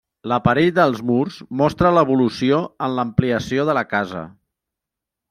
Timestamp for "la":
3.81-3.85